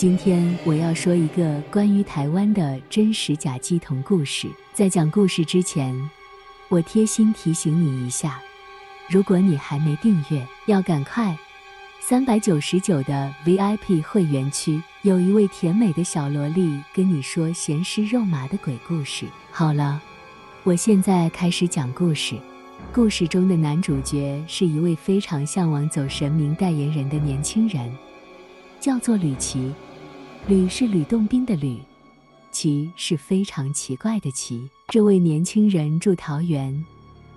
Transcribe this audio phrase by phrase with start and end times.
[0.00, 4.48] 今天我要说一个关于台湾的真实假鸡同故事。
[4.72, 5.94] 在讲故事之前，
[6.70, 8.40] 我贴心提醒你一下，
[9.10, 11.36] 如果你还没订阅，要赶快。
[12.00, 19.26] 三百九十九的 VIP 会员区，有一位甜美的小萝莉跟你说咸湿肉麻的鬼故事。
[19.52, 20.00] 好了，
[20.62, 22.36] 我现在开始讲故事。
[22.90, 27.94] 故事中的男主角是一位非常向往走神明代言人的年轻人，
[28.80, 29.74] 叫做吕奇。
[30.48, 31.78] 吕是吕洞宾的吕，
[32.50, 34.68] 奇是非常奇怪的奇。
[34.88, 36.84] 这位年轻人住桃园，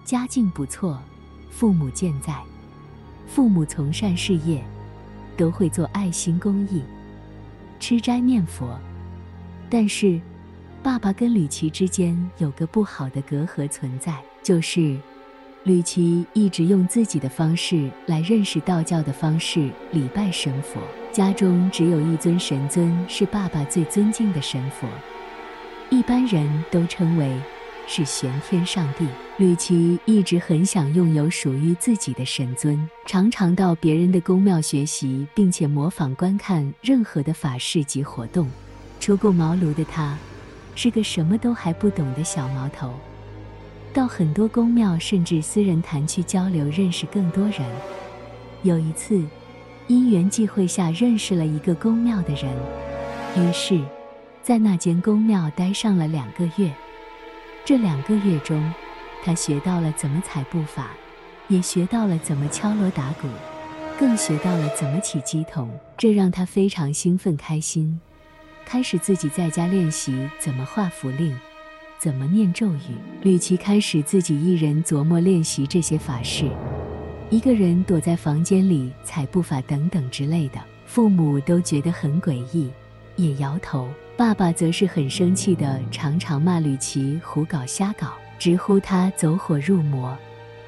[0.03, 0.99] 家境不错，
[1.52, 2.41] 父母健在，
[3.27, 4.63] 父母从善事业，
[5.38, 6.81] 都会做爱心公益，
[7.79, 8.79] 吃斋念佛。
[9.70, 10.20] 但是，
[10.81, 14.98] 爸爸跟吕奇之间有个不好的隔阂存在，就是。
[15.63, 24.85] 吕奇一直用自己的方式来认识道教的方式礼拜神佛，家中只有一尊神尊是爸爸最尊敬的神佛，
[25.90, 27.34] 一般人都称为
[27.87, 29.07] 是玄天上帝。
[29.37, 38.49] 吕奇一直很想拥有属于自己的神尊，常常到别人的宫庙学习，并且模仿观看任何的法事及活动。
[38.99, 40.18] 初过茅庐的他，
[40.76, 42.93] 是个什么都还不懂的小毛头。
[43.94, 47.62] 到很多宫庙甚至私人坛去交流，认识更多人。
[48.63, 49.24] 有一次，
[49.88, 52.52] 因缘际会下认识了一个宫庙的人，
[53.38, 53.80] 于是，
[54.41, 56.74] 在那间宫庙待上了两个月。
[57.64, 58.74] 这两个月中，
[59.24, 60.90] 他学到了怎么踩步法，
[61.48, 63.27] 也学到了怎么敲锣打鼓，
[63.99, 68.02] 更学到了怎么起乩童，这让他非常兴奋开心，
[68.66, 71.38] 开始自己在家练习怎么画符令。
[72.03, 72.97] 怎么念咒语？
[73.22, 76.51] 吕奇开始自己一人琢磨练习这些法事，
[77.29, 80.59] 一个人躲在房间里踩步法等等之类的。
[80.85, 82.69] 父母都觉得很诡异，
[83.16, 83.88] 也摇头。
[84.18, 90.14] 爸爸则是很生气的，常常骂吕奇胡搞瞎搞，直呼他走火入魔。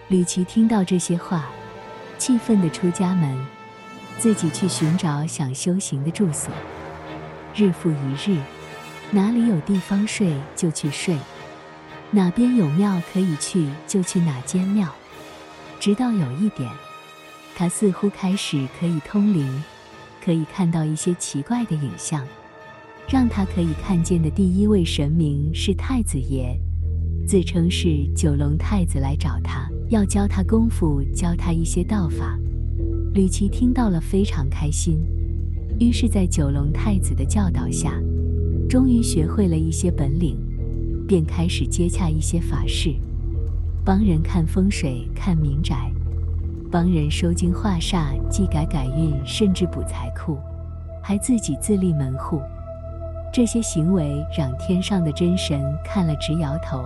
[0.08, 1.50] 吕奇听到这些话，
[2.18, 3.38] 气愤地出家门，
[4.18, 6.50] 自己去寻找想修行的住所。
[7.54, 8.40] 日复一日。
[9.12, 11.16] 哪里有地方睡就去睡，
[12.12, 14.94] 哪边有庙可以去就去哪间庙。
[15.80, 16.70] 直到有一点，
[17.56, 19.64] 他似乎开始可以通灵，
[20.24, 22.26] 可以看到一些奇怪的影像。
[23.08, 26.60] 让他可以看见的第一位神明是太子爷，
[27.28, 32.36] 自称是九龙太子来找他，要教他功夫，教他一些道法。
[33.14, 35.00] 吕奇听到了非常开心，
[35.80, 37.94] 于是，在九龙太子的教导下。
[38.68, 40.38] 终于学会了一些本领，
[41.08, 42.94] 便开始接洽一些法事，
[43.84, 45.92] 帮人看风水、看民宅，
[46.72, 50.38] 帮人收惊化煞、祭改改运，甚至补财库，
[51.02, 52.42] 还自己自立门户。
[53.32, 56.84] 这些行为让天上的真神看了直摇头。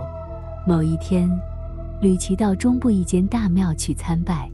[0.67, 1.29] 某一天，
[2.01, 4.49] 吕奇到中部一间大庙去参拜，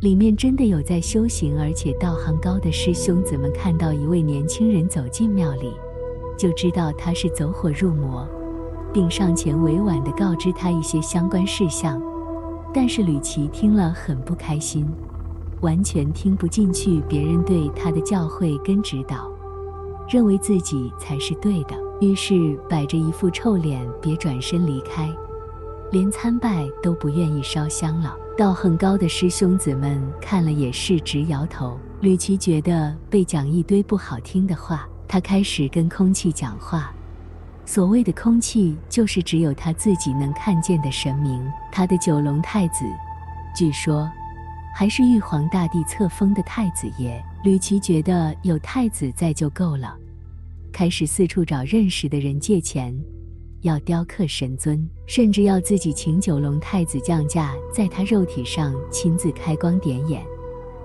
[0.00, 5.70] 里面真的有在修行而且道行高的师兄子们，看到一位年轻人走进庙里。
[6.36, 8.28] 就知道他是走火入魔，
[8.92, 12.00] 并上前委婉地告知他一些相关事项。
[12.74, 14.86] 但是吕奇听了很不开心，
[15.62, 19.30] 完全听不进去别人对他的教诲跟指导，
[20.08, 25.10] 认为自己才是对的，于是摆着一副臭脸，别转身离开，
[25.90, 28.14] 连参拜都不愿意烧香了。
[28.36, 31.78] 道行高的师兄子们看了也是直摇头。
[32.00, 34.86] 吕奇觉得被讲一堆不好听的话。
[35.08, 36.92] 他开始跟空气讲话，
[37.64, 41.44] 所谓的空气就是只有他自己能看见的神明。
[41.72, 42.84] 他的九龙太子，
[43.54, 44.10] 据说
[44.74, 47.22] 还是玉皇大帝册封的太子爷。
[47.44, 49.96] 吕奇觉得有太子在就够了，
[50.72, 52.92] 开始四处找认识的人借钱，
[53.62, 60.24] 要雕刻神尊，甚至要自己请九龙太子降驾，在他肉体上亲自开光点眼。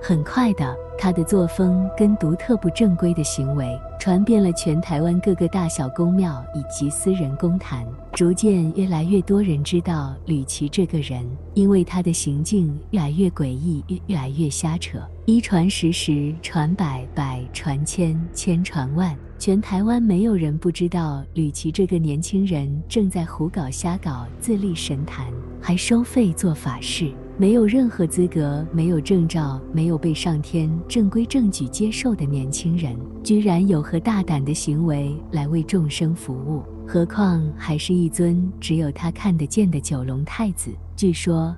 [0.04, 11.24] 很快的，他的作风跟独特不正规的行为传遍了全台湾各个大小宫庙以及私人宫坛，逐渐越来越多人知道吕奇这个人，
[11.54, 25.28] 因为他的行径越来越诡异，越越来越瞎扯，一传十十，传百百，传千千传万，全台湾没有人不知道吕奇这个年轻人正在胡搞瞎搞，自立神坛，
[25.62, 27.12] 还收费做法事。
[27.42, 36.62] 没有任何资格、没有证照、没有被上天正规正矩接受的年轻人，居然有何大胆的行为来为众生服务？
[36.88, 40.70] 何况还是一尊只有他看得见的九龙太子。
[40.96, 41.56] 据说，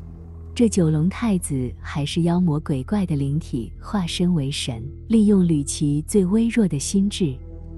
[0.55, 7.35] 这九龙太子还是妖魔鬼怪的灵体化身为神，利用吕奇最微弱的心智，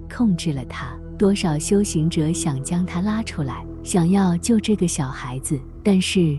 [0.08, 0.96] 控制了他。
[1.18, 6.38] 多少修行者想将他拉出来，想要救这个小孩子，但是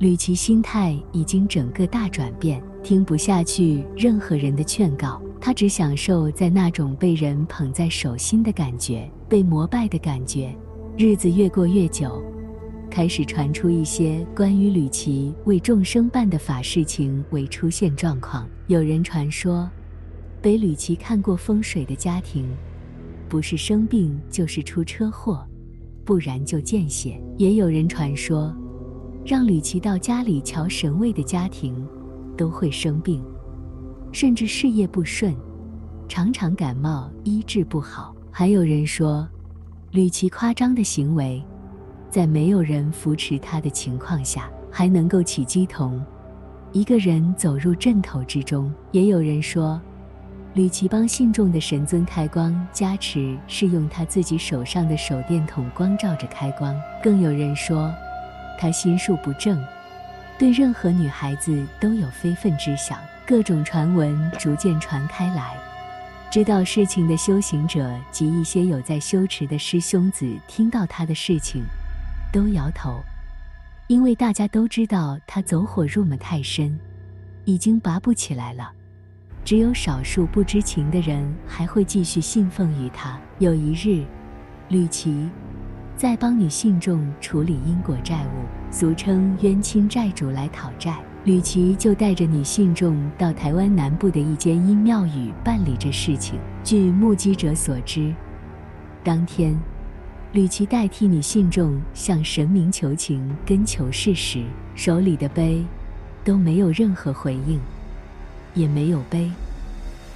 [0.00, 10.56] 吕奇心态已经整个大转变，听不下去任何人的劝告，他只享受在那种被人捧在手心的感觉，被膜拜的感觉。
[10.96, 12.18] 日子越过越久，
[12.90, 18.48] 开始传出一些关于吕奇为众生办的法事情未出现状况。
[18.68, 19.70] 有人传说，
[20.40, 22.48] 被吕奇看过风水的家庭，
[23.28, 25.46] 不是生病就是出车祸，
[26.06, 27.22] 不然就见血。
[27.36, 28.54] 也有人传说，
[29.24, 31.86] 让吕奇到家里瞧神位的家庭，
[32.36, 33.22] 都会生病，
[34.12, 35.34] 甚至事业不顺，
[36.08, 38.14] 常常感冒医治不好。
[38.30, 39.28] 还有人说，
[39.92, 41.42] 吕奇夸张的行为，
[42.10, 46.02] 在没有人扶持他的情况下，还能够起鸡同，
[46.72, 48.72] 一个人走入阵头之中。
[48.90, 49.80] 也有人说，
[50.54, 56.74] 吕奇帮信众的神尊开光加持，是用他自己手上的手电筒光照着开光。
[57.02, 57.92] 更有人说，
[58.60, 59.58] 他心术不正，
[60.38, 62.98] 对任何女孩子都有非分之想。
[63.26, 65.56] 各种传闻逐渐传开来，
[66.30, 71.62] 知道事情的修行者及一些有在修持的师兄子，听到他的事情，
[72.30, 73.00] 都摇头，
[73.86, 76.78] 因为大家都知道他走火入魔太深，
[77.46, 78.70] 已经拔不起来了。
[79.42, 83.18] 只有少数不知情的人还会继续信奉于他。
[83.38, 84.04] 有一日，
[84.68, 85.30] 吕奇
[86.00, 96.40] 在帮女信众处理因果债务，俗称冤亲债主来讨债，吕奇就带着女信众到台湾南部的一间阴庙宇办理这事情。
[96.64, 98.14] 据目击者所知，
[99.04, 99.54] 当天
[100.32, 104.42] 吕奇代替女信众向神明求情跟求事时，
[104.74, 105.62] 手里的杯
[106.24, 107.60] 都没有任何回应。
[108.54, 109.30] 也没有杯，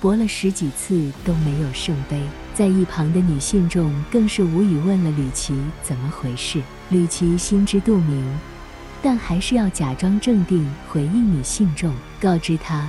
[0.04, 2.20] 拨了十几次都没有圣杯，
[2.52, 6.60] 在一旁的女信众更是无语，问了吕奇怎么回事。
[6.90, 8.22] 吕奇心知肚明，
[9.02, 11.90] 但还是要假装镇定回应女信众，
[12.20, 12.86] 告知她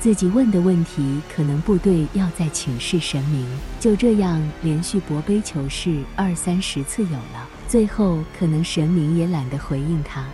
[0.00, 3.46] 自己问的问题可能不对，要再请示神明。
[3.78, 10.24] 就这样连续拨杯求事二三十次有了，最后可能神明也懒得回应他，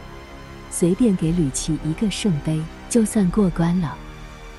[0.70, 2.58] 随便给吕奇一个圣杯，
[2.88, 3.94] 就算过关了。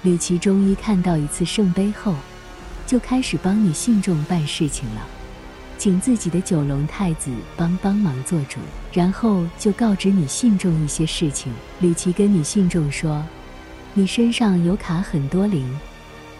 [0.01, 2.16] 吕琦终于看到一次圣杯后，
[2.88, 5.06] 就开始帮女信众办事情了，
[5.78, 8.60] 请自己的九龙太子帮帮忙做主，
[8.94, 11.51] 然后就告知女信众一些事情。
[11.81, 13.22] 吕琦跟女信众说
[13.94, 15.69] ：“你身上有卡很多灵，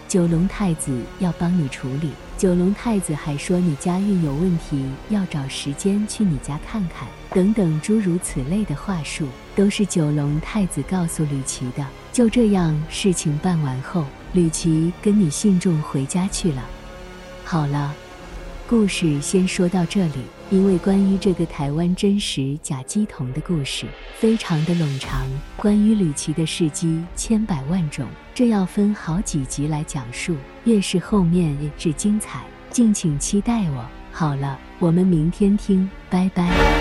[0.08, 2.10] 九龙太子要帮你处理。”
[2.40, 7.06] 九龙太子还说：“你家运有问题，要找时间去你家看看。”
[7.36, 11.86] 等等诸如此类的话术，都是九龙太子告诉吕奇的。
[12.14, 16.64] 就这样，事情办完后，吕奇跟你信众回家去了。
[17.44, 17.94] 好了，
[18.66, 23.86] 故事先说到这里，因为关于这个台湾真实假鸡童的故事
[24.18, 25.24] 非常的冗长，
[25.56, 28.04] 关于吕奇的事迹千百万种，
[28.34, 30.34] 这要分好几集来讲述。
[30.64, 33.86] 越是后面越是精彩，敬请期待我。
[34.10, 36.80] 好了，我们明天听，拜拜。